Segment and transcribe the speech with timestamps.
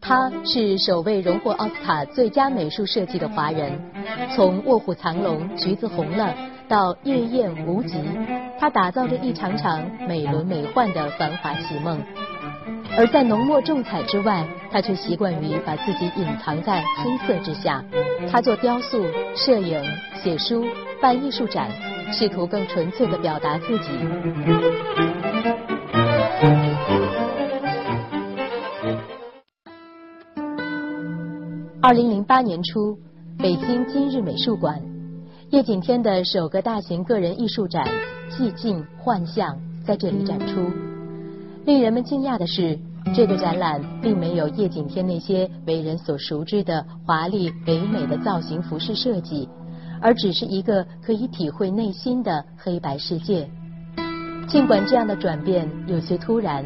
[0.00, 3.80] 他是首位荣获奥斯卡最佳美术设计的华人。
[4.34, 6.24] 从《卧虎藏龙》《橘子红了》
[6.72, 7.98] 到《夜宴无极》，
[8.58, 9.78] 他打造着一场场
[10.08, 12.00] 美轮美奂的繁华奇梦。
[12.96, 17.84] 而在浓墨重彩之外，他却习惯于把自己隐藏在黑色之下。
[18.30, 19.04] 他做雕塑、
[19.36, 19.78] 摄影、
[20.14, 20.64] 写书、
[20.98, 21.68] 办艺术展，
[22.10, 23.90] 试图更纯粹地表达自己。
[31.82, 32.98] 二零零八年初，
[33.38, 34.80] 北京今日美术馆，
[35.52, 37.86] 叶景天的首个大型个人艺术展
[38.32, 40.62] 《寂静幻象》在这里展出。
[41.66, 42.78] 令人们惊讶的是，
[43.14, 49.46] 这个展览并没有叶景天那些为人所熟知的华丽唯美的造型服饰设计，
[50.00, 53.46] 而只是一个可以体会内心的黑白世界。
[54.48, 56.64] 尽管这样的转变有些突然，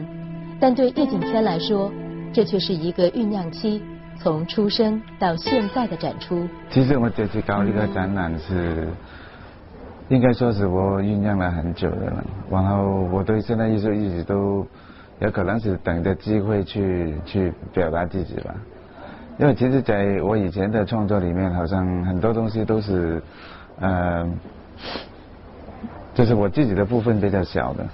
[0.61, 1.91] 但对叶景天来说，
[2.33, 3.83] 这却是一个酝酿期。
[4.17, 8.89] 从出生到现在的展出，其实我这次搞这个展览是，
[10.08, 12.25] 应该说是我酝酿了很久的了。
[12.50, 14.67] 然后我对现代艺术一直都
[15.20, 18.55] 有可能是等着机会去去表达自己吧。
[19.39, 23.23] 因为其实在我以前的创作里面，好像很多东西都是，
[23.78, 24.27] 呃，
[26.14, 27.86] 就是我自己的部分比较小的，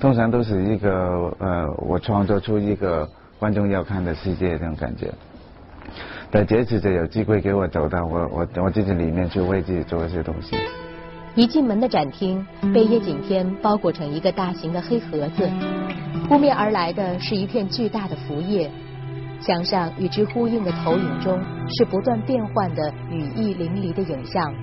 [0.00, 5.12] 通常都是一个呃，我创作出一个观众要看的世界这种感觉。
[6.34, 10.56] 但这次就有机会给我走到我我我自己里面去为自己做一些东西。
[11.34, 15.46] 一进门的展厅被叶景天包裹成一个大型的黑盒子，
[16.26, 18.70] 扑面而来的是一片巨大的浮叶，
[19.42, 21.38] 墙上与之呼应的投影中
[21.76, 24.54] 是不断变换的羽翼淋漓的影像。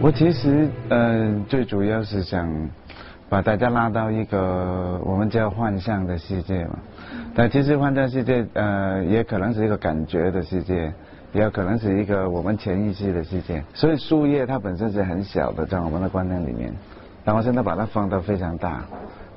[0.00, 2.70] 我其实嗯最主要是想
[3.32, 6.78] 把大家拉到一个我们叫幻象的世界嘛。
[7.34, 10.92] 但其实幻象世界，呃，也可能是一个感觉的世界，
[11.32, 13.64] 也有可能是一个我们潜意识的世界。
[13.72, 16.74] 所以树叶它本身是很小的，在我们的观念里面，
[17.24, 18.84] 但我现在把它放到非常大，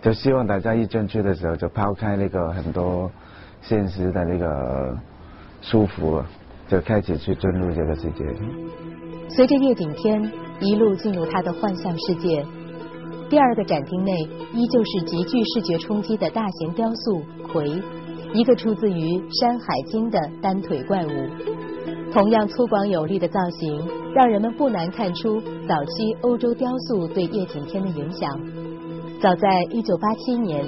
[0.01, 3.09] 就希望大家一进去的时候，就抛开那个很多
[3.61, 4.93] 现实的那个
[5.61, 6.21] 束缚，
[6.67, 8.25] 就开始去进入这个世界。
[9.29, 10.29] 随着叶景天
[10.59, 12.45] 一路进入他的幻象世界。
[13.27, 14.11] 第二个展厅内
[14.53, 17.21] 依旧是极具视觉冲击的大型雕塑
[17.51, 17.81] 魁，
[18.33, 18.93] 一个出自于
[19.41, 21.09] 《山海经》的单腿怪物。
[22.13, 28.29] 同样粗犷有力的造型，让人们不难看出早期欧洲雕塑对叶景天的影响。
[29.19, 30.63] 早在1987年，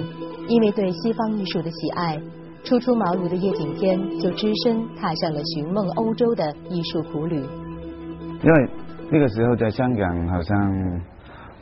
[0.48, 2.20] 因为对西方艺术的喜爱，
[2.64, 7.36] 初出茅庐的叶景天就只身踏上了寻梦欧洲的艺术苦旅。
[7.36, 8.70] 因为
[9.10, 11.00] 那个时候在香港，好像。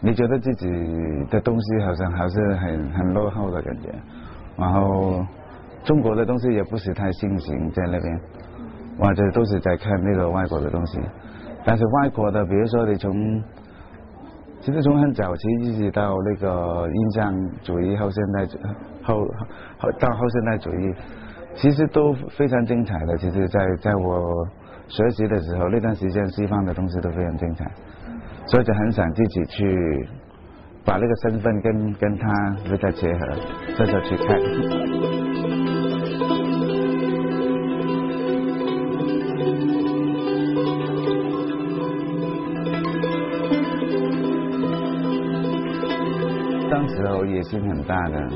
[0.01, 0.69] 你觉得自己
[1.31, 3.89] 的东西好像还是很很落后的感觉，
[4.57, 5.25] 然后
[5.85, 8.21] 中国的东西也不是太盛行在那边，
[8.99, 11.01] 或者都是在看那个外国的东西。
[11.65, 13.43] 但是外国的，比如说你从，
[14.61, 18.47] 其实从很早期一直到那个印象主义、后现代
[19.03, 19.25] 后
[19.79, 20.95] 后到后现代主义，
[21.55, 23.17] 其实都非常精彩的。
[23.17, 24.47] 其实，在在我
[24.89, 27.65] 学习的时候，那段时间西方的东西都非常精彩。
[28.49, 30.09] 所以就很想自己去
[30.85, 33.27] 把那个身份跟跟他有点结合，
[33.77, 34.39] 这就去看。
[46.71, 48.29] 当时候野心很大的，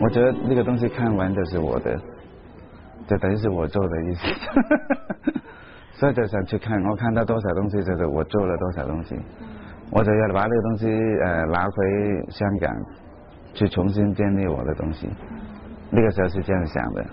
[0.00, 2.00] 我觉得那个东西看完就是我的，
[3.08, 4.22] 就等于是我做的意思。
[6.00, 9.14] 所以就想去看，我看到多少东西，就是我做了多少东西，
[9.90, 10.88] 我就要把那个东西
[11.26, 11.76] 呃拿回
[12.30, 12.74] 香港，
[13.52, 15.10] 去重新建立我的东西。
[15.90, 17.04] 那个时候是这样想的，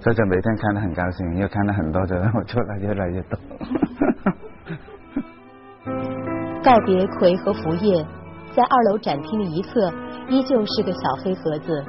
[0.00, 3.38] 所以就每天看得很高兴，又看了很多，就让我做的越来越多。
[6.64, 8.04] 告别葵和福叶，
[8.56, 9.92] 在二楼展厅的一侧，
[10.28, 11.84] 依旧是个小黑盒子，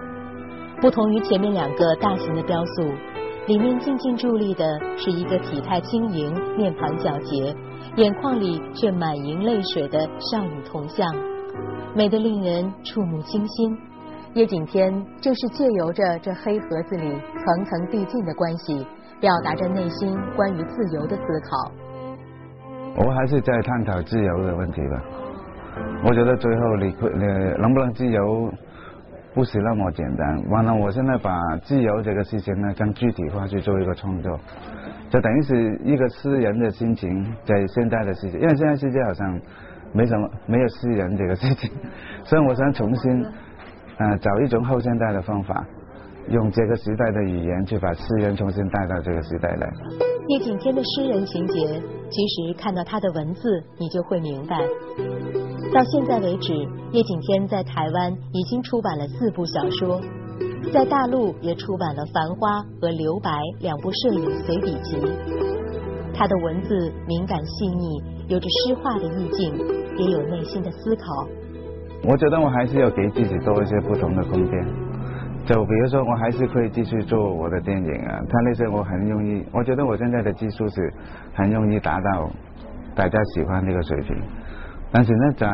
[0.80, 2.94] 不同于前面两个大型的雕塑。
[3.48, 4.66] 里面静静伫立的
[4.98, 7.56] 是一个体态轻盈、面庞皎洁、
[7.96, 11.08] 眼眶里却满盈泪水的少女铜像，
[11.96, 13.78] 美得令人触目惊心。
[14.34, 18.86] 叶景天就是借由着这黑盒子里层层递进的关系，
[19.22, 21.72] 表达着内心关于自由的思考。
[22.98, 25.02] 我还是在探讨自由的问题吧。
[26.04, 28.52] 我觉得最后你呃能不能自由，
[29.38, 30.50] 不是那么简单。
[30.50, 34.36] 完了，我现在把自由这个事情呢更具体化去做一个创作，
[35.12, 39.40] 就等于是一个诗人的心情在现在的世界，因为现在世界好像
[39.94, 41.70] 没什么没有诗人这个事情，
[42.26, 43.24] 所以我想重新
[44.00, 45.64] 呃找一种后现代的方法。
[46.30, 49.72] 用这个时代的语言去把诗人重新带到这个时代来。
[50.28, 54.58] 叶景天的诗人情节，其实看到他的文字，你就会明白。
[55.74, 56.54] 到现在为止，
[56.92, 60.02] 叶景天在台湾已经出版了四部小说，
[60.74, 63.30] 在大陆也出版了《繁花》和《留白》
[63.60, 64.98] 两部摄影随笔集。
[66.16, 69.54] 他的文字敏感细腻，有着诗化的意境，
[69.98, 71.06] 也有内心的思考。
[72.04, 74.54] 我觉得我还是要给自己多一些不同的空间。
[75.46, 78.20] 就比如说，我还是可以继续做我的电影啊。
[78.28, 80.94] 他那些我很容易，我觉得我现在的技术是
[81.36, 82.30] 很容易达到
[82.96, 84.18] 大家喜欢那个水平。
[84.92, 85.48] 但是呢，在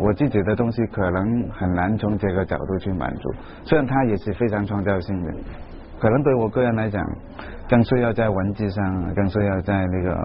[0.00, 3.30] 我自己的东西可能很难从这个角度去满足。
[3.64, 5.32] 虽然它也是非常创造性的，
[6.00, 7.00] 可能对我个人来讲，
[7.68, 10.16] 更需要在文字上，更需要在那个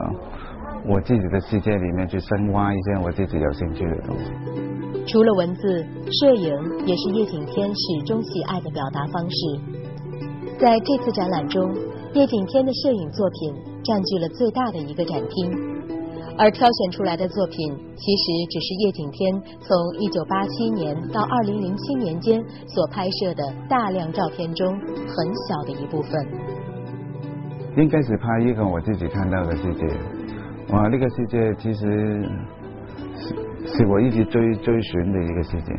[0.87, 4.31] 我自己的世界里面去深挖一些我自己有兴趣的东西。
[5.05, 5.85] 除了文字，
[6.19, 6.51] 摄影
[6.87, 9.37] 也是叶景天始终喜爱的表达方式。
[10.57, 11.71] 在这次展览中，
[12.13, 13.53] 叶景天的摄影作品
[13.83, 15.74] 占据了最大的一个展厅，
[16.37, 17.55] 而挑选出来的作品
[17.95, 26.11] 其实只是叶景天从1987年到2007年间所拍摄的大量照片中很小的一部分。
[27.77, 29.85] 应该是拍一个我自己看到的世界，
[30.73, 32.29] 哇，那个世界其实。
[33.67, 35.73] 是我一直追追寻的一个世界，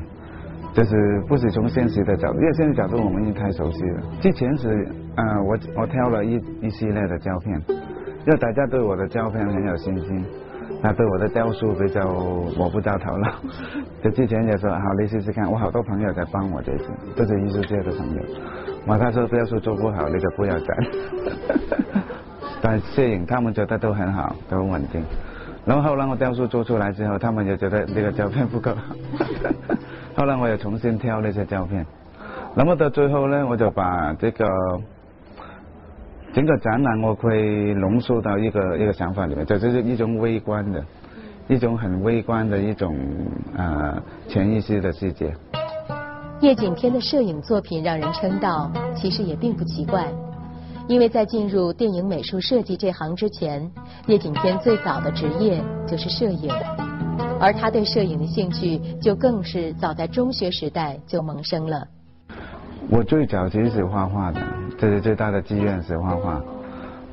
[0.75, 4.03] 就是不是从现实的角度，因为现实角度我们已经太熟悉了。
[4.21, 4.69] 之前是
[5.17, 10.25] 呃，我我挑了一一系列的胶片，因为大家对我的胶片很有信心，
[10.83, 12.05] 他对我的雕塑比较
[12.57, 13.33] 摸不着头脑。
[14.03, 15.51] 就之前也说好，你试试看。
[15.51, 18.23] 我好多朋友在帮我这次，都是艺术界的朋友。
[18.87, 20.77] 我他说雕塑做不好，你就不要展。
[22.63, 25.03] 但摄影他们觉得都很好，都很稳定。
[25.65, 28.95] 然后后来我雕塑做出来之后，他们也觉得这个照片不够好。
[30.17, 31.85] 后来我又重新挑那些照片，
[32.55, 34.47] 那么到最后呢，我就把这个
[36.37, 40.85] 整个展览我可以浓缩到一个一个想法里面，这就是一种微观的，
[41.49, 42.95] 一种很微观的一种
[43.57, 43.97] 呃
[44.29, 45.35] 潜意识的世界。
[46.43, 50.13] 叶景天的摄影作品让人称道，其实也并不奇怪。
[50.87, 53.71] 因为在进入电影美术设计这行之前，
[54.07, 56.53] 叶景天最早的职业就是摄影，
[57.41, 61.89] 而他对摄影的兴趣就更是早在中学时代就萌生了。
[62.91, 64.41] 我最早其实是画画的，
[64.79, 66.41] 这是最大的志愿是画画，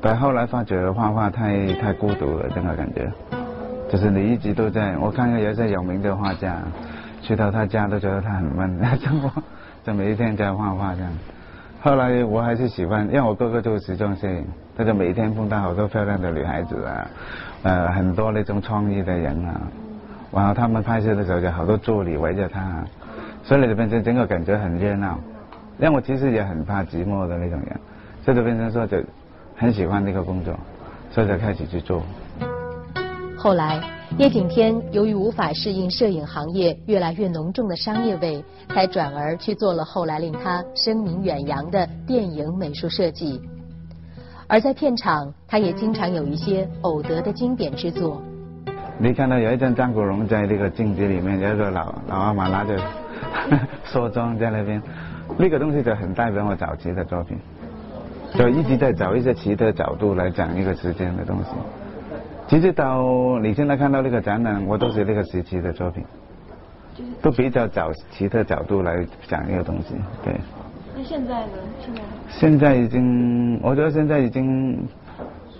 [0.00, 3.10] 但后来发觉画画太太孤独了，这个感觉，
[3.90, 4.98] 就是你一直都在。
[4.98, 6.58] 我看到有些有名的画家，
[7.22, 9.08] 去到他家都觉得他很闷，就
[9.82, 11.10] 就每一天在画画这样。
[11.80, 14.44] 后来我还是喜欢，因为我哥哥做时装摄影，
[14.76, 17.06] 他就每天碰到好多漂亮的女孩子啊，
[17.62, 19.60] 呃，很多那种创意的人啊，
[20.32, 22.84] 然后他们拍摄的时候就好多助理围着他，
[23.42, 25.18] 所以就变成整个感觉很热闹。
[25.78, 27.80] 因为我其实也很怕寂寞的那种人，
[28.24, 28.96] 所以就变成说就
[29.56, 30.54] 很喜欢那个工作，
[31.10, 32.02] 所以就开始去做。
[33.36, 33.82] 后来。
[34.16, 43.40] 叶景天由于无法适应摄影行业越来越浓重的商业味，才转而去做了后来令他声名远扬的电影美术设计。
[44.46, 48.22] 而在片场，他也经常有一些偶得的经典之作。
[48.98, 52.78] 你看到有一张张国荣在那个镜子里面，有一个老老阿妈拿着
[53.82, 54.80] 梳妆在那边，
[55.38, 57.38] 那个东西就很代表我早期的作品，
[58.34, 61.50] 就一直在找一些奇特角度来讲一个时间的东西。
[62.46, 66.04] 其实到你现在看到那个展览，我都是那个时期的作品，
[67.22, 70.34] 都比较找奇特角度来讲一个东西，对。
[70.96, 71.52] 那现在呢？
[71.80, 72.02] 现在？
[72.28, 74.86] 现在已经，我觉得现在已经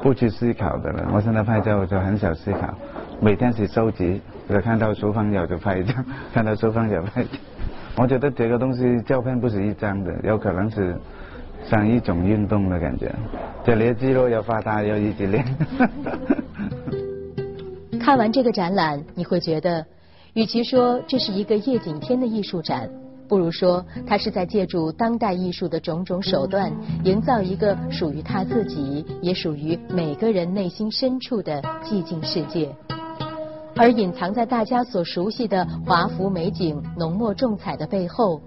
[0.01, 1.11] 不去思考的了。
[1.13, 2.73] 我现在拍照我就很少思考，
[3.21, 7.25] 每天是收集，就看到书房有就拍一张， 看到书房有拍。
[7.97, 10.97] 我觉得这个东西照片不是一张的，有可能是
[11.65, 13.15] 像一种运动的感觉，
[13.65, 15.45] 就练肌肉要发达要一直练。
[18.01, 19.87] 看完这个展览，你会觉得，
[20.35, 22.91] 与其说这是一个叶景天的艺术展，
[23.29, 26.73] 不如说他是在借助当代艺术的种种手段，
[27.05, 32.69] 营造一个属于他自己，也属于每个人内心深处的寂静世界。
[33.77, 38.41] 而隐藏在大家所熟悉的华服美景、浓墨重彩的背后，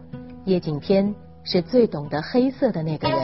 [0.46, 3.18] 叶景天是最懂得黑色的那个人。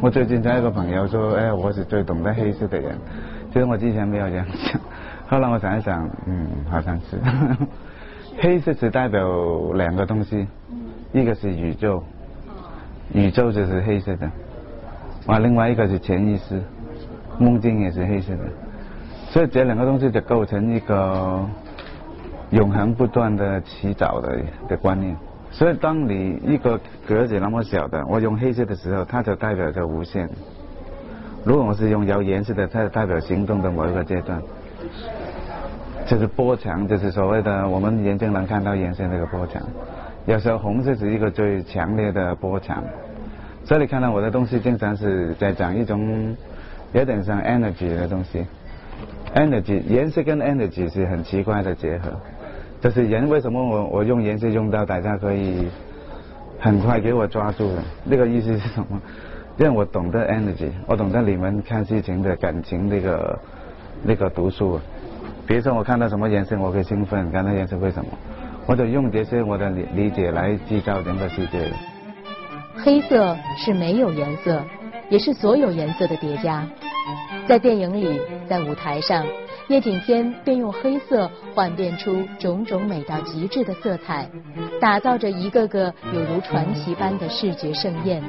[0.00, 2.96] 我最近在一个朋友说，哎，我是最懂得黑色的人。
[3.52, 4.80] 其实我之前没有这样想。
[5.26, 7.18] 后来我想一想，嗯，好像是，
[8.38, 10.46] 黑色只代表两个东西，
[11.12, 12.00] 一个是宇宙，
[13.12, 14.30] 宇宙就是黑色的，
[15.26, 16.62] 啊，另外一个是潜意识，
[17.38, 18.44] 梦境也是黑色的，
[19.36, 21.46] 所以这两个东西就构成一个
[22.52, 25.14] 永恒不断的起早的的观念。
[25.50, 30.26] 所以当你一个格子那么小的，我用黑色的时候，它就代表着无限；
[31.44, 34.40] 如果我是用有颜色的，它就代表行动的某一个阶段。
[36.06, 39.62] 就是波长，就是所谓的我们眼睛能看到颜色那个波长。
[40.24, 42.82] 有时候红色是一个最强烈的波长，
[43.66, 46.34] 所以你看到我的东西经常是在讲一种
[46.94, 48.42] 有点像 energy 的东西。
[49.36, 52.10] Energy 颜色跟 energy 是很奇怪的结合。
[52.80, 55.68] 就是人为什么我我用颜色用到大家可以
[56.58, 57.82] 很快给我抓住的？
[58.04, 59.00] 那个意思是什么？
[59.56, 63.38] 让我懂得 energy，我懂得你们看事情的感情那个
[64.02, 64.78] 那个读书。
[65.46, 68.10] 比如说我看到什么颜色我会兴奋，看到颜色为什么？
[68.66, 71.72] 我就用这些我的理理解来制造整个世界。
[72.76, 74.62] 黑色是没有颜色，
[75.08, 76.62] 也是所有颜色的叠加。
[77.48, 79.24] 在电影里，在舞台上，
[79.68, 84.28] 叶景天便用黑色幻变出种种美到极致的色彩，
[84.80, 88.20] 打造着一个个有如传奇般的视觉盛宴。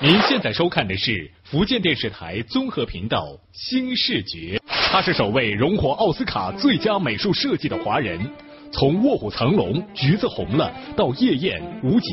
[0.00, 4.56] 您现在收看的是福建电视台综合频道《新视觉》，
[4.92, 8.30] 他是首位荣获奥斯卡最佳美术设计的华人。
[8.72, 12.08] 从《卧虎藏龙》《橘子红了》到《夜宴》《无极》，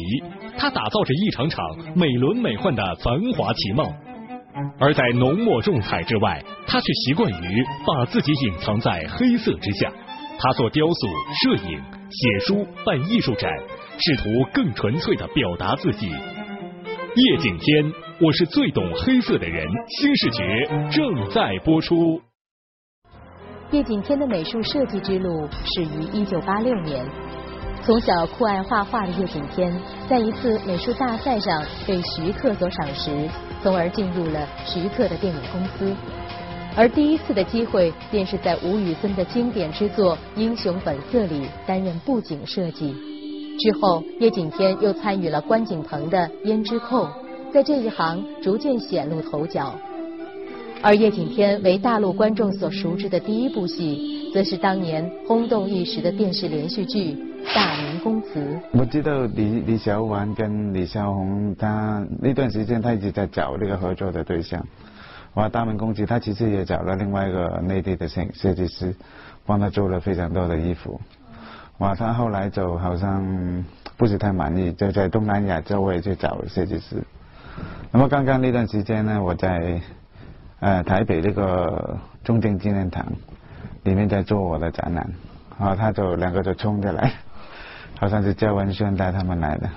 [0.58, 1.64] 他打造着一场场
[1.96, 3.88] 美轮美奂的繁华奇梦。
[4.80, 9.92] 而在浓墨重彩之外，他却习惯于把自己隐藏在黑色之下。
[10.40, 11.08] 他做雕塑、
[11.42, 13.52] 摄影、写书、办艺术展，
[14.00, 16.08] 试图更纯粹的表达自己。
[16.10, 19.64] 叶景天，我是最懂黑色的人。
[20.00, 22.20] 新视觉正在播出。
[23.72, 27.06] 叶景天的美术设计之路始于一九八六年。
[27.84, 33.30] 从小酷爱画画的叶景天，在一次美术大赛上被徐克所赏识，
[33.62, 35.94] 从而进入了徐克的电影公司。
[36.78, 42.96] 而第一次的机会，便是在吴宇森的经典之作《英雄本色》里担任布景设计。
[43.60, 47.06] 之后，叶景天又参与了关锦鹏的《胭脂扣》，
[47.52, 49.76] 在这一行逐渐显露头角。
[50.84, 57.14] 而叶景天为大陆观众所熟知的第一部戏，则是当年轰动一时的电视连续剧
[57.56, 58.40] 《大明宫词》。
[58.72, 64.64] 我知道李李小婉跟李少红，他那段时间他一直在找那个合作的对象。
[65.34, 68.96] 哇，《大明宫词》他其实也找了另外一个内地的设设计师，
[69.46, 71.02] 帮他做了非常多的衣服。
[71.80, 73.66] 哇，他后来就好像
[73.98, 77.04] 不是太满意，就在东南亚周围去找设计师。
[77.92, 79.82] 那么刚刚那段时间呢，我在
[80.60, 83.06] 呃台北那个中正纪念堂
[83.84, 85.08] 里面在做我的展览，
[85.60, 87.12] 然后他就两个就冲着来，
[88.00, 89.70] 好像是焦文轩带他们来的，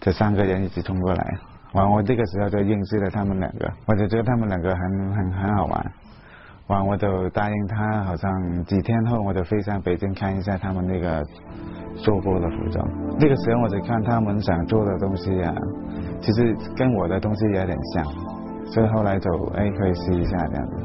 [0.00, 1.38] 这三个人一起冲过来，
[1.72, 5.92] 完我这个时候就认识了他们两个，我就觉得他们两个很很很好玩。
[6.68, 11.24] 完，我就答应他，好像几天后我就飞上北京看一下他们那个
[11.96, 12.86] 做过的服装。
[13.18, 15.54] 那个时候我就看他们想做的东西啊，
[16.20, 18.04] 其实跟我的东西有点像，
[18.70, 20.76] 所以后来就哎可以试一下这样子。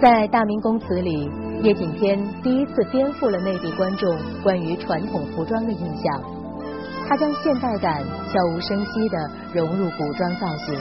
[0.00, 1.30] 在《大明宫词》里，
[1.62, 6.22] 叶景天第一次颠覆了内地观众关于传统服装的印象，
[7.08, 9.16] 他将现代感悄无声息地
[9.54, 10.78] 融入古装造型。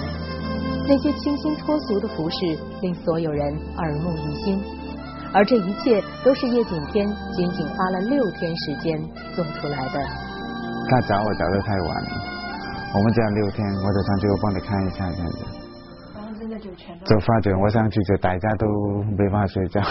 [0.88, 3.42] 那些清新脱俗的服饰令所有人
[3.78, 4.62] 耳目一新，
[5.34, 9.00] 而这一切都是叶景天仅仅花了六天时间
[9.34, 10.00] 做出来的。
[10.92, 12.10] 他找我找的太晚了，
[12.94, 15.65] 我们讲六天，我就上去我帮你看一下这样子。
[17.06, 18.66] 就发觉我上去就大家都
[19.18, 19.82] 没办法睡觉，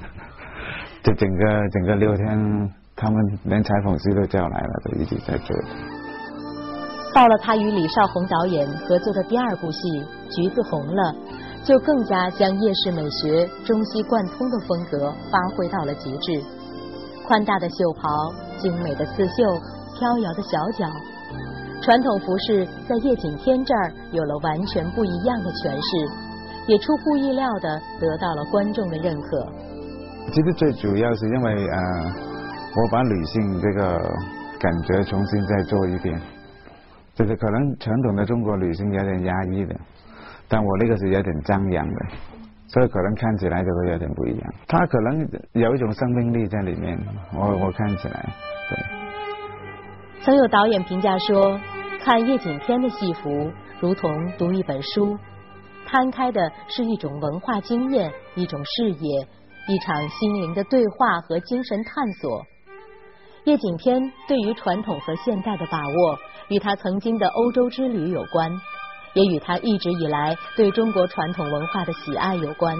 [1.02, 5.56] 就整个整个六天，他们连裁缝师都叫来了，都一直在做。
[7.14, 9.78] 到了他与李少红导演合作的第二部戏
[10.34, 11.02] 《橘子红了》，
[11.64, 16.42] 就更加将夜市美学中西贯通的风格发挥到了极致。
[17.26, 18.08] 宽大的袖袍，
[18.58, 19.60] 精美的刺绣，
[19.96, 20.86] 飘摇的小脚，
[21.84, 26.08] 传统服饰在叶景天这儿有了完全不一样的诠释，
[26.66, 29.46] 也出乎意料的得到了观众的认可。
[30.32, 31.78] 其实最主要是因为呃，
[32.74, 34.00] 我把女性这个
[34.58, 36.18] 感觉重新再做一遍。
[37.14, 39.76] 就是可能传统的中国女性有点压抑的，
[40.48, 42.06] 但我那个是有点张扬的，
[42.66, 44.54] 所以可能看起来就会有点不一样。
[44.66, 46.98] 她可能有一种生命力在里面，
[47.34, 48.34] 我我看起来，
[48.70, 49.04] 对。
[50.24, 51.60] 曾有导演评价说，
[52.04, 55.18] 看叶景天的戏服如同读一本书，
[55.86, 59.26] 摊开的是一种文化经验，一种视野，
[59.68, 62.42] 一场心灵的对话和精神探索。
[63.44, 66.18] 叶景天对于传统和现代的把握，
[66.48, 68.52] 与他曾经的欧洲之旅有关，
[69.14, 72.76] 也与他一直以来对中国传统文化的喜爱有关。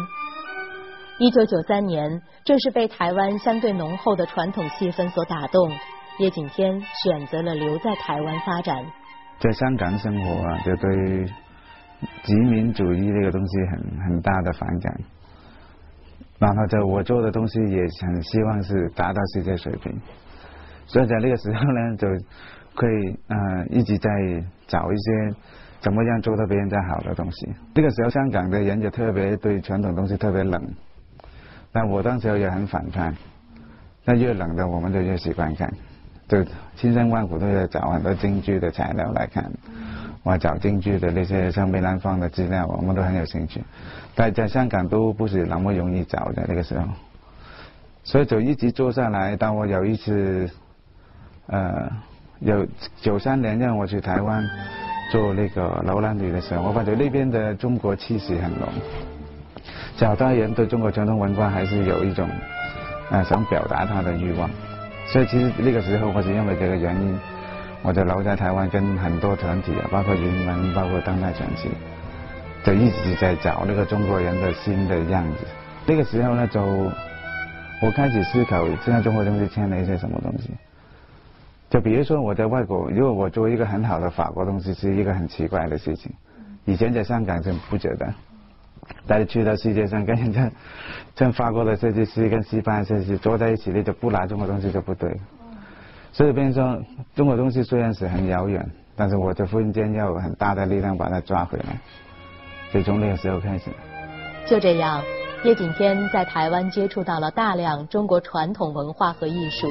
[1.17, 5.73] 一九九三年，正是被台湾相对浓厚的传统气氛所打动，
[6.19, 8.85] 叶景天选择了留在台湾发展。
[9.41, 11.27] 在香港生活啊，就对
[12.23, 15.01] 殖民主义这个东西很很大的反感。
[16.39, 20.01] 然后在我做的东西也很希望是达到世界水平，
[20.87, 22.09] 所以在那个时候呢， 就
[22.75, 24.11] 可以呃一直在
[24.67, 25.37] 找一些
[25.81, 27.55] 怎么样做的别人家好的东西。
[27.75, 30.61] 那个时候香港的人就特别对传统东西特别冷，
[31.73, 33.15] 但我当时也很反叛。
[34.05, 35.73] 那越冷的我们就越喜欢看，
[36.35, 39.51] 就千辛万苦都要找很多京剧的材料来看。
[40.23, 43.63] 我找京剧的那些像梅兰芳的资料，我们都很有兴趣，
[44.15, 46.87] 但在香港都不是那么容易找的那个时候，
[48.05, 49.37] 所以就一直做下来。
[49.37, 50.51] 当我有一次，
[51.47, 51.91] 呃，
[52.41, 52.67] 有
[53.03, 54.43] 九三年让我去台湾
[55.13, 58.67] 做那个楼兰女的时候，我发觉那边的中国气息很浓，
[59.99, 62.27] 找到人对中国传统文化还是有一种
[63.11, 64.49] 呃想表达他的欲望，
[65.15, 67.17] 所以其实那个时候我是因为这个原因。
[67.87, 71.69] 我就留在台湾，跟很多团体啊，包括云门，包括当代传奇，
[72.65, 75.47] 就一直在找那个中国人的新的样子。
[75.85, 80.49] 那个时候呢，就我开始思考，现在中国东西欠了一些什么东西。
[81.69, 86.11] 就比如说我在外国，如果我做一个很好的法国东西，是一个很奇怪的事情。
[86.65, 88.15] 以前在香港就不觉得，
[89.07, 90.51] 但是去到世界上，跟人家
[91.17, 95.11] 像法国的设计师跟西班牙设计师坐在一起，你就不拿中国东西就不对。
[96.13, 98.65] 所以，变成说，中国东西虽然是很遥远，
[98.97, 101.79] 但是我就忽然间要有很大的力量把它抓回来。
[102.73, 103.71] 就从那个时候开始。
[104.47, 105.03] 就这样，
[105.43, 109.67] 叶景天在台湾接触到了大量中国传统文化和艺术，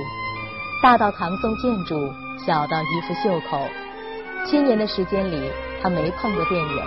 [0.81, 1.95] 大到唐宋建筑，
[2.45, 3.59] 小到衣服袖口。
[4.45, 5.49] 七年的时间里，
[5.81, 6.83] 他没碰过电影，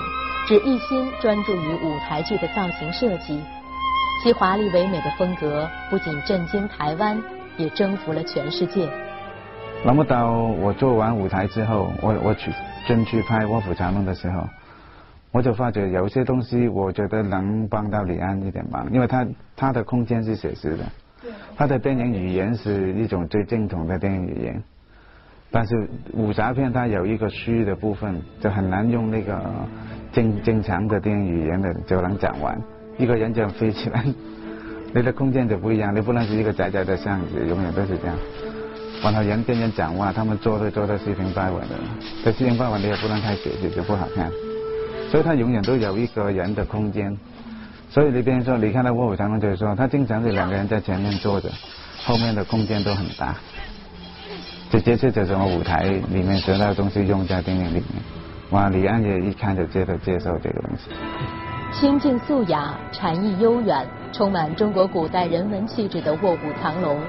[0.47, 3.41] 只一心专注于舞台剧的造型设计。
[4.23, 7.21] 其华丽唯美的风格不仅震惊台湾，
[7.57, 8.89] 也征服了全世界。
[9.85, 12.53] 那么到我做完舞台之后，我我去
[12.87, 14.49] 真去拍《卧虎藏龙》的时候，
[15.33, 20.85] 我就发觉有些东西，我觉得能帮到李安一点忙，因为他他的空间是写实的，
[21.57, 24.63] 他的电影语言是一种最正统的电影语言，
[25.51, 29.41] 但是武侠片它有一个虚的部分，就很难用那个
[30.17, 32.59] 正正常的电影语言的就能讲完。
[32.97, 34.03] 一个人这样飞起来，
[34.95, 38.17] 你的空间就不一样，你不能是一个窄窄的巷子，永远都是这样。
[39.03, 41.77] 然后人跟人讲话，他们做都做的四平八稳的，
[42.25, 44.31] 这四平八稳你也不能太写实，就不好看。
[45.11, 47.15] 所以他永远都有一个人的空间。
[47.91, 51.51] 所以你比如说，你看到卧虎藏龙就是说，他经常是两个人在前面坐着，
[52.07, 53.37] 后面的空间都很大。
[54.71, 58.03] 直接是这种舞台里面得到的东西用在电影里面。
[58.51, 60.91] 哇，李安也一看就接着接受这个东西。
[61.73, 67.01] 清静素雅、禅意悠远、充满中国古代人文气质的卧虎藏龙。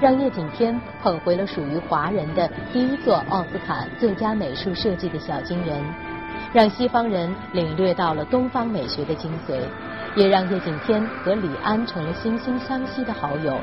[0.00, 5.80] 让叶景天捧回了属于华人的第一座奥斯卡最佳美术设计的小金人，
[6.52, 9.60] 让西方人领略到了东方美学的精髓，
[10.16, 13.56] 也让叶景天和李安成了惺惺相惜的好友。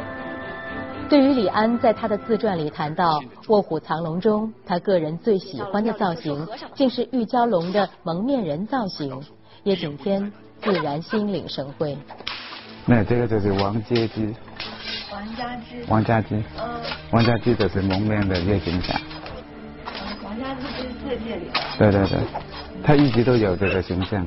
[1.12, 3.19] 对于李安，在他的自传里谈到
[3.50, 9.21] 《卧虎藏龙》中，他个人最喜欢的造型竟是玉娇龙的蒙面人造型，
[9.63, 11.97] 叶景天自然心领神会。
[12.86, 14.34] 那这个就是王阶之。
[15.12, 16.80] 王家驹，王家驹，嗯，
[17.12, 18.97] 王家驹就是蒙面的夜行侠。
[20.24, 21.60] 王家驹是世界里的。
[21.78, 22.19] 对对对，
[22.82, 24.26] 他一直都有这个形象，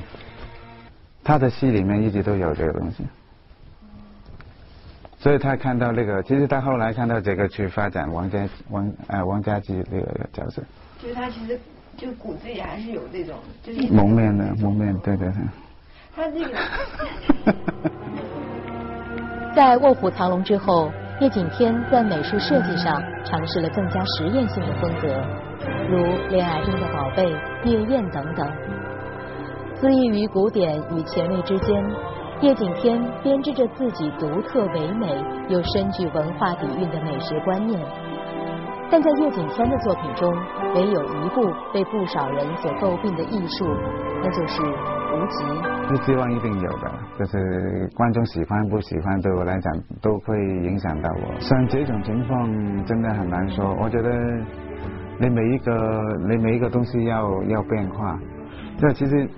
[1.23, 3.05] 他的戏里面一直都有这个东西。
[5.25, 10.63] 所以他看到那个，其实他后来看到这个去发展王家王呃王家驹这个角色。
[11.01, 11.59] 就是他其实
[11.97, 15.43] 就骨子里还是有这种，就是蒙面的蒙面，对对对。
[16.15, 16.51] 他这个。
[19.57, 25.09] 在《卧虎藏龙》之后，叶景天在美术设计上尝试了更加实验性的风格，
[25.89, 27.25] 如《恋爱中的宝贝》
[27.65, 28.47] 《夜宴》等等。
[29.81, 31.83] 恣意于古典与前卫之间，
[32.45, 35.09] 叶景天编织着自己独特唯美
[35.49, 37.81] 又深具文化底蕴的美学观念。
[38.91, 40.31] 但在叶景天的作品中，
[40.75, 43.65] 唯有一部被不少人所诟病的艺术，
[44.23, 45.89] 那就是无极。
[45.89, 51.41] 不希望一定有的，就是观众喜欢不喜欢，对我来讲都会影响到我。
[51.41, 53.75] 像这种情况真的很难说。
[53.81, 54.11] 我觉得
[55.19, 58.19] 你每一个你每一个东西要要变化。
[58.77, 59.29] 这其实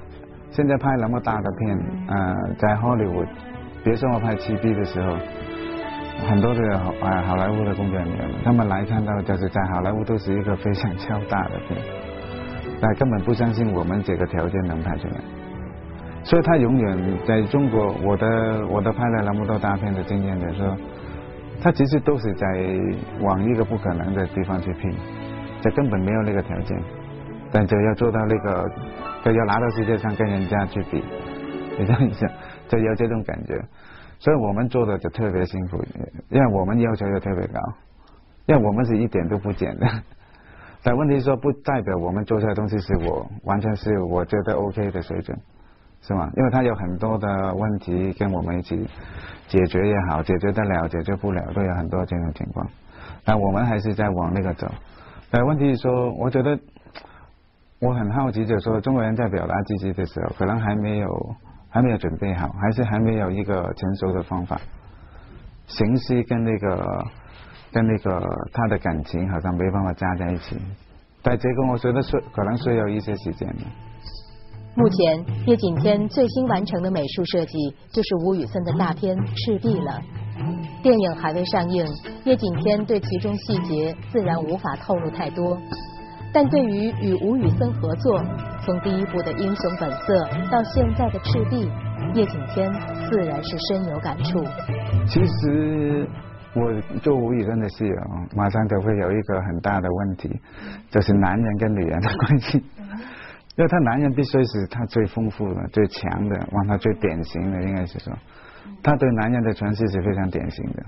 [0.56, 3.22] 现在拍那么大的片，呃，在好莱坞，
[3.84, 5.14] 比如说我拍《七 B》的时候，
[6.26, 11.78] 很多的好啊好莱坞的工作人员，他们来看到就是在好莱坞都是一个非常超大的片，
[12.80, 15.16] 但根本不相信我们这个条件能拍出来。
[16.24, 20.74] 所以他永远在中国，我的我的拍了那么多大片的经验，就是说，
[21.60, 22.46] 他其实都是在
[23.20, 24.90] 往一个不可能的地方去拼，
[25.60, 26.82] 这根本没有那个条件，
[27.52, 28.66] 但就要做到那个，
[29.32, 31.02] 就要拿到世界上跟人家去比，
[31.78, 32.30] 你这样想，
[32.68, 33.60] 就有这种感觉。
[34.18, 35.84] 所以我们做的就特别辛苦，
[36.30, 37.60] 因为我们要求又特别高，
[38.46, 39.86] 因为我们是一点都不减的。
[40.82, 45.36] 但问题说不代表我们做出来东西是我完全是我觉得 OK 的水准。
[46.02, 46.30] 是吗？
[46.36, 48.88] 因为他有很多的问题跟我们一起
[49.48, 52.64] 解决也好，解决得了，解决不了，都有很多这种情况。
[53.24, 54.70] 但我们还是在往那个走。
[55.32, 56.56] 但问题是说，我觉得
[57.78, 61.08] 我很好奇，就是说中国人在表达自己的时候，可能还没有
[61.68, 64.58] 还没有准备好，还是还没有一个成熟的方法。
[65.66, 67.04] 形式跟那个
[67.72, 70.56] 跟那个他的感情好像没办法加在一起。
[71.22, 73.64] 但这个我觉得是可能需要一些时间的。
[74.74, 77.58] 目前，叶锦添最新完成的美术设计
[77.90, 80.00] 就是吴宇森的大片《赤壁》了。
[80.82, 81.84] 电影还未上映，
[82.24, 85.58] 叶锦添对其中细节自然无法透露太多。
[86.32, 88.22] 但对于与吴宇森合作，
[88.60, 90.14] 从第一部的《英雄本色》
[90.50, 91.66] 到现在的《赤壁》，
[92.14, 92.70] 叶景天
[93.08, 94.44] 自然是深有感触。
[95.06, 96.06] 其实
[96.54, 98.02] 我做吴宇森的戏啊，
[98.34, 100.30] 马上就会有一个很大的问题，
[100.90, 102.62] 就是男人跟女人的关系。
[103.56, 108.12] 因为他男人必须是他最丰富的、最强的，往他最典型的，应该是说，
[108.82, 110.82] 他对男人的诠释是非常典型的。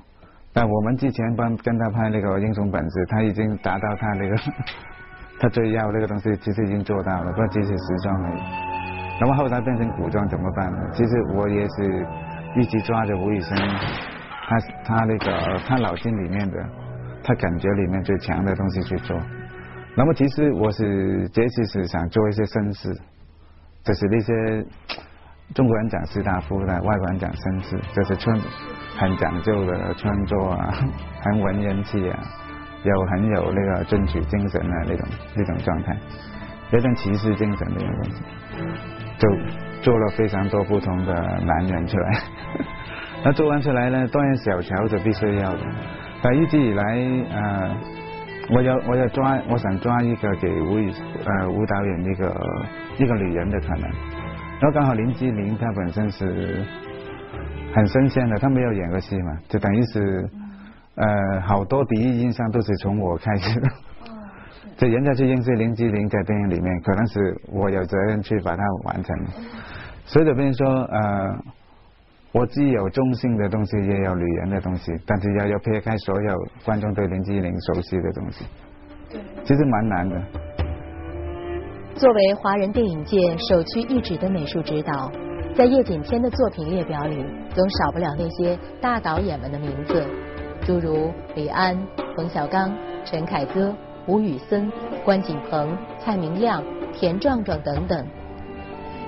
[0.52, 4.36] 但我们之前帮跟他拍那个英雄本色，他已经达到他那个
[5.40, 8.40] 他最要那个东西，其实已经做到了，不过只是时装而已。
[9.20, 10.78] 那么后来变成古装怎么办呢？
[10.92, 12.06] 其实我也是
[12.56, 16.56] 一直抓着吴宇森，他他那个他脑筋里面的，
[17.22, 19.16] 他感觉里面最强的东西去做。
[19.96, 22.88] 那么其实我是这次是想做一些绅士，
[23.82, 24.64] 就是那些
[25.54, 28.38] 中国人讲士大夫的，外国人讲绅士，就是穿
[28.96, 30.72] 很讲究的穿着啊，
[31.22, 32.18] 很文人气啊，
[32.88, 35.96] 有很有那个争取精神的那种那种状态，
[36.72, 38.22] 有点骑士精神的那种东西，
[39.18, 39.28] 就
[39.82, 42.20] 做了非常多不同的男人出来。
[43.24, 45.60] 那做完出来呢，当然小乔就必须要的，
[46.22, 46.82] 但一直以来
[47.32, 47.76] 呃。
[48.50, 50.90] 我要我要抓，我想抓一个给吴宇
[51.22, 52.34] 呃吴导演一个
[52.96, 56.64] 一个女人的可能，然后刚好林志玲她本身是
[57.74, 60.26] 很新鲜的，她没有演过戏嘛，就等于是
[60.98, 63.68] 呃好多第一印象都是从我开始的，
[64.76, 69.16] 就人家去认识林志玲在电影里面，可能是我有责任去把它完成，
[70.04, 71.38] 所以就变成说呃。
[72.30, 78.44] 我既有中性的东西，也有女人的东西，但是要要撇开所有观众对林志玲熟悉的东西，
[79.10, 80.22] 对，其实蛮难的。
[81.94, 85.10] 作为华人电影界首屈一指的美术指导，
[85.56, 90.06] 在叶锦添的作品列表里，总少不了那些大导演们的名字，
[90.68, 91.74] 诸如李安、
[92.14, 92.70] 冯小刚、
[93.02, 94.70] 陈凯歌、吴宇森、
[95.02, 98.06] 关锦鹏、蔡明亮、田壮壮等等。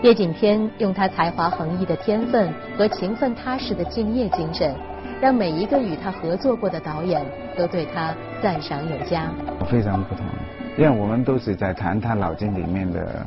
[0.00, 4.74] 叶锦添用他才华横溢的天分和勤奋踏实的敬业精神，
[5.20, 7.22] 让每一个与他合作过的导演
[7.58, 9.30] 都对他赞赏有加。
[9.70, 10.24] 非常不同，
[10.78, 13.26] 因为我们都是在谈他脑筋里面的，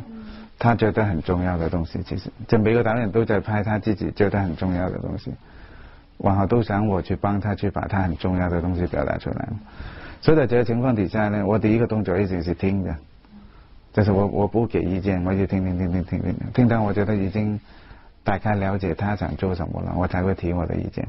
[0.58, 2.02] 他觉得很重要的东西。
[2.02, 5.32] 其实，这每个导演都在拍他自己觉得很重要的东西，
[6.24, 9.48] 往后都想我去帮他去把他很重要的东西表达出来。
[10.20, 12.94] 所以在这个情况底下呢，我第一个动作一直是听的。
[13.94, 17.60] 就是我我不给意见，我就听听听听听听，听到我觉得已经
[18.24, 21.08] 大概了解他想做什么了，我才会提我的意见。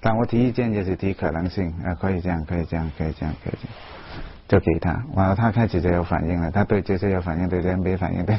[0.00, 3.74] 但我提意见也是提可能性，啊可以这样，可以这样，可以这样，可以这样，
[4.46, 5.02] 就给他。
[5.14, 8.36] 完了他开始就有反应了，他对这些有反应，对这些没反应，对，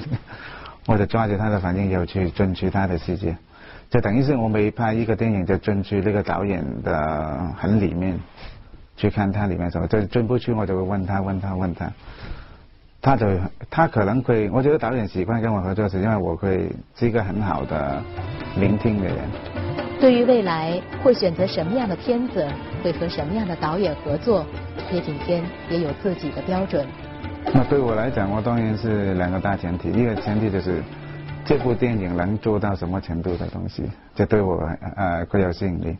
[0.85, 3.35] 或者抓住他的反应要去争取他的世界，
[3.89, 8.19] 就等于是我每拍一个电影就进去那个导演的很里面
[8.95, 11.91] 去看他里面什么，就进不去我就会问他问他问他。
[13.01, 13.25] 他就
[13.69, 18.01] 他可能会，我觉得导演习惯跟我合作，是因为我会是一个很好的
[18.57, 19.17] 聆听的人。
[20.01, 22.45] 对于未来会选择什么样的片子，
[22.83, 24.45] 会和什么样的导演合作，
[24.91, 26.85] 叶景天也有自己的标准。
[27.53, 30.83] 那对我来讲，我当然是两个大前提，一个前提就是
[31.45, 33.83] 这部电影能做到什么程度的东西，
[34.15, 34.61] 这对我
[34.95, 35.97] 呃会有吸引力。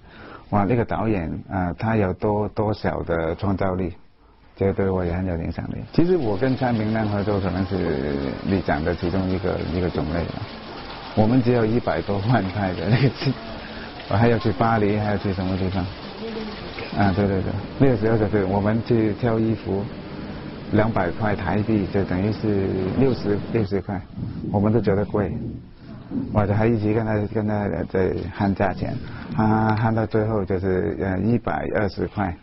[0.52, 3.94] 哇，那个导演啊，他有多多少的创造力？
[4.56, 5.78] 这个对我也很有影响力。
[5.94, 10.34] 其实我跟蔡明亮合作可能是你讲的其中一个一个种类了。
[11.16, 13.32] 我们只有一百多万块的那个次，
[14.10, 15.84] 我还要去巴黎，还要去什么地方？
[16.98, 19.84] 啊，对对对，那个时候就是我们去挑衣服，
[20.72, 22.68] 两百块台币就等于是
[23.00, 24.00] 六十六十块，
[24.52, 25.32] 我们都觉得贵，
[26.32, 28.96] 我就还一直跟他跟他在喊价钱，
[29.36, 32.36] 喊喊到最后就是呃一百二十块，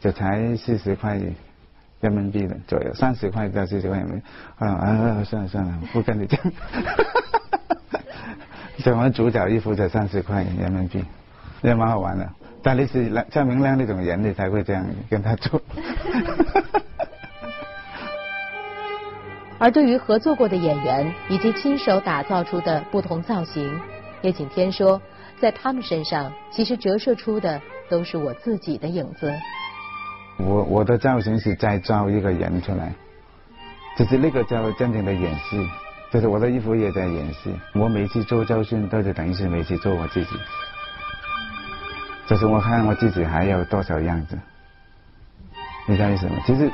[0.00, 1.20] 就才四十块
[2.00, 4.22] 人民币的左右，三十块到四十块人民币，
[4.58, 6.40] 啊啊算了算了，不跟你讲，
[8.78, 11.04] 这我们主角衣服才三十块人民币，
[11.62, 12.28] 也蛮好玩的。
[12.62, 15.60] 但你是像明亮那种人，你才会这样跟他做。
[19.64, 23.80] 而对于合作过的演员以及亲手打造出的不同造型，
[24.20, 25.00] 叶景天说，
[25.40, 29.32] 在他们身上其实折射出的都是我自己的影子。
[30.36, 32.92] 我我的造型是在造一个人出来，
[33.96, 35.66] 就是那个叫真正的演戏，
[36.12, 37.50] 就是我的衣服也在演戏。
[37.72, 40.36] 我每次做造型，都是等于是每次做我自己。
[42.26, 44.38] 就是我看我自己还有多少样子，
[45.86, 46.34] 你知道意思吗？
[46.44, 46.70] 其实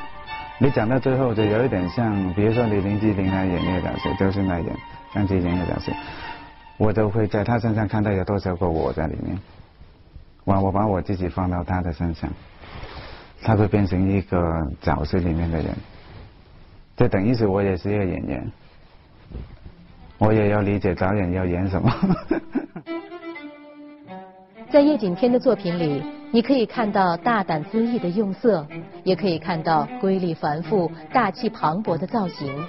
[0.62, 4.76] 你讲到最后就有一点像，比如说你林志玲来演那个角色，周迅来演
[5.14, 5.90] 张智霖的角色，
[6.76, 9.38] 我都会在他身上看到有多少个我在里面。
[10.44, 12.28] 我我把我自己放到他的身上，
[13.40, 15.74] 他会变成一个角色里面的人。
[16.94, 18.52] 就等于是我也是一个演员，
[20.18, 21.90] 我也要理解导演要演什么。
[24.70, 28.64] 在叶景天的作品里，你可以看到大胆恣意的用色，
[29.02, 32.64] 也可以看到瑰丽繁复、大气磅礴的造型。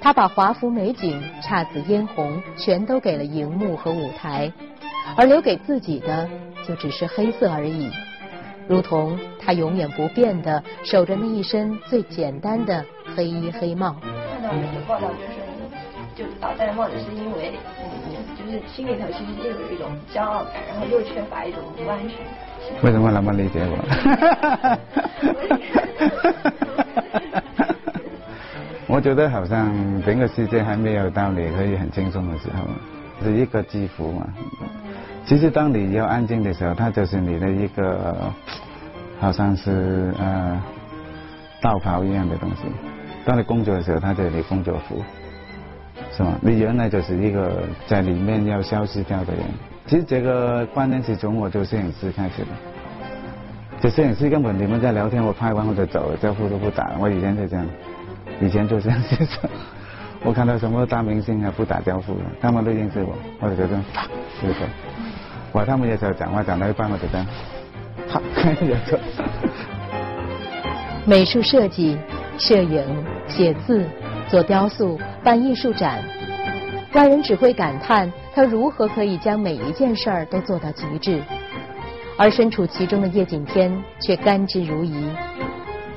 [0.00, 4.52] 他把华服美景、姹紫嫣红全都给了荧幕和舞台，
[5.16, 6.28] 而留给自己的
[6.66, 7.90] 就只是黑色而已，
[8.68, 12.84] 如同他永远不变的守着那一身最简单的
[13.16, 13.96] 黑衣黑帽。
[14.00, 17.58] 看到那个报道就是，就倒戴帽子是因为。
[18.48, 22.82] 就是心里头其实又有一种骄傲感，然后又缺乏一种不安全感。
[22.82, 23.76] 为什么那么理解我？
[28.88, 29.70] 我觉得好像
[30.02, 32.64] 整个世界还没有到你可以很轻松的时候，
[33.22, 34.26] 是一个肌肤嘛。
[35.26, 38.32] 其实当你要安静的时候，它就是你的一个，
[39.20, 40.58] 好像是呃
[41.60, 42.62] 道袍一样的东西。
[43.26, 45.04] 当你工作的时候，它就是你工作服。
[46.18, 46.36] 是吗？
[46.42, 49.44] 你原来就是一个在里面要消失掉的人。
[49.86, 52.48] 其实这个观念是从我做摄影师开始的。
[53.80, 56.90] 这摄影师根本你们在聊天，我拍完我就走了，招呼都不打。
[56.98, 57.64] 我以前就这样，
[58.40, 59.16] 以前做摄影师，
[60.24, 63.76] 我看到什么大明星啊不打招呼的，他们都认识我，我就觉得，
[64.42, 64.66] 就走。
[65.52, 67.26] 我他们有时候讲话讲到一半我就这样，
[68.08, 68.20] 好，
[68.90, 68.98] 就。
[71.06, 71.96] 美术设计、
[72.38, 72.82] 摄影、
[73.28, 73.86] 写字。
[74.28, 76.02] 做雕塑、办艺术展，
[76.92, 81.22] 外人只会感叹他如何可以将每一件事儿都做到极致，
[82.18, 85.10] 而身处其中的叶景天却甘之如饴。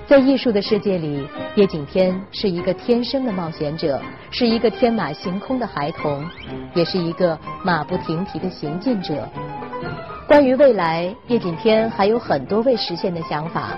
[0.07, 6.25] 在艺术的世界里，叶景天是一个天生的冒险者，是一个天马行空的孩童，
[6.73, 9.27] 也是一个马不停蹄的行进者。
[10.27, 13.73] 关于未来，叶景天还有很多未实现的想法：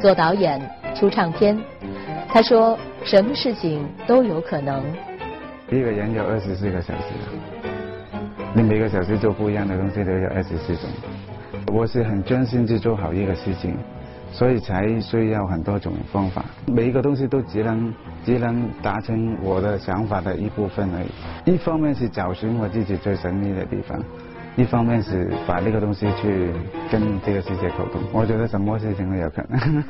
[0.00, 0.60] 做导演、
[0.94, 1.58] 出唱片。
[2.32, 2.78] 他说。
[3.02, 4.84] 什么事情都有可能。
[5.70, 7.04] 一个人有二十四个小时，
[8.54, 10.90] 你每个小时做不一样的东西都有二十四种。
[11.72, 13.74] 我是很专心去做好一个事情，
[14.30, 16.44] 所以才需要很多种方法。
[16.66, 17.90] 每一个东西都只能
[18.22, 21.54] 只能达成我的想法的一部分而已。
[21.54, 23.98] 一方面是找寻我自己最神秘的地方，
[24.56, 26.50] 一方面是把那个东西去
[26.92, 28.02] 跟这个世界沟通。
[28.12, 29.84] 我觉得什么事情都有可能。